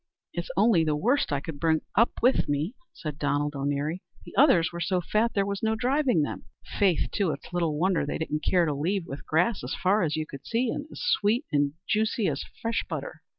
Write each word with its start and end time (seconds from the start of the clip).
"It's 0.33 0.49
only 0.57 0.83
the 0.83 0.95
worst 0.95 1.31
I 1.31 1.39
could 1.41 1.59
bring 1.59 1.81
up 1.95 2.13
with 2.23 2.49
me," 2.49 2.73
said 2.91 3.19
Donald 3.19 3.55
O'Neary; 3.55 4.01
"the 4.25 4.33
others 4.35 4.71
were 4.71 4.79
so 4.79 4.99
fat, 4.99 5.35
there 5.35 5.45
was 5.45 5.61
no 5.61 5.75
driving 5.75 6.23
them. 6.23 6.45
Faith, 6.79 7.11
too, 7.11 7.29
it's 7.29 7.53
little 7.53 7.77
wonder 7.77 8.03
they 8.03 8.17
didn't 8.17 8.43
care 8.43 8.65
to 8.65 8.73
leave, 8.73 9.05
with 9.05 9.27
grass 9.27 9.63
as 9.63 9.75
far 9.75 10.01
as 10.01 10.15
you 10.15 10.25
could 10.25 10.43
see, 10.43 10.71
and 10.71 10.87
as 10.91 10.99
sweet 11.03 11.45
and 11.51 11.73
juicy 11.87 12.27
as 12.27 12.43
fresh 12.63 12.83
butter." 12.89 13.21